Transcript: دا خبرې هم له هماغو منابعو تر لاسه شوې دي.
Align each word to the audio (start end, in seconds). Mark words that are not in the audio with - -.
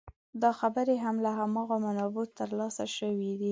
دا 0.41 0.51
خبرې 0.59 0.95
هم 1.05 1.15
له 1.25 1.31
هماغو 1.39 1.75
منابعو 1.85 2.31
تر 2.37 2.49
لاسه 2.59 2.85
شوې 2.97 3.31
دي. 3.39 3.49